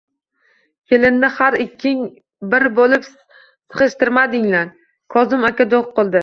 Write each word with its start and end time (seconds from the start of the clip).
Kelinni 0.93 1.29
ham 1.35 1.57
ikking 1.65 2.01
bir 2.55 2.65
bo`lib 2.79 3.05
sig`ishtirmadinglar, 3.11 4.73
Kozim 5.19 5.47
aka 5.53 5.71
do`q 5.77 5.85
qildi 6.01 6.19